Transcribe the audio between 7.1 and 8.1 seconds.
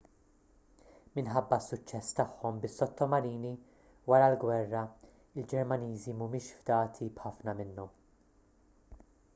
b'ħafna minnhom